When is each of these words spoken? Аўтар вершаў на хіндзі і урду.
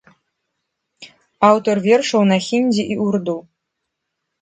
Аўтар 1.49 1.75
вершаў 1.87 2.21
на 2.33 2.37
хіндзі 2.49 2.83
і 2.97 3.01
урду. 3.07 3.41